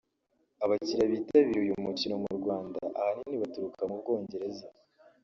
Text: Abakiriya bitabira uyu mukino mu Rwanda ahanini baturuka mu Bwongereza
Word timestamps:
Abakiriya 0.63 1.11
bitabira 1.13 1.59
uyu 1.63 1.75
mukino 1.85 2.15
mu 2.23 2.31
Rwanda 2.39 2.79
ahanini 2.99 3.41
baturuka 3.43 3.81
mu 3.89 3.95
Bwongereza 4.01 4.65